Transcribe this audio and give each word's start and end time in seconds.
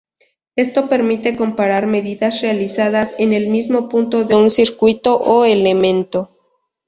Esto 0.55 0.89
permite 0.89 1.35
comparar 1.35 1.85
medidas 1.85 2.41
realizadas 2.41 3.13
en 3.19 3.33
el 3.33 3.49
mismo 3.49 3.87
punto 3.87 4.23
de 4.23 4.33
un 4.35 4.49
circuito 4.49 5.15
o 5.15 5.45
elemento. 5.45 6.39